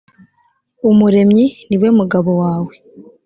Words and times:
umuremyi 0.89 1.45
ni 1.67 1.77
we 1.81 1.89
mugabo 1.99 2.29
wawe 2.41 2.73